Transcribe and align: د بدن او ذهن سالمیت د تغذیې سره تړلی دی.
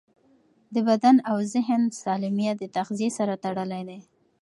د 0.73 0.75
بدن 0.87 1.15
او 1.29 1.37
ذهن 1.53 1.81
سالمیت 2.01 2.55
د 2.59 2.65
تغذیې 2.77 3.09
سره 3.17 3.33
تړلی 3.43 3.81
دی. 3.89 3.99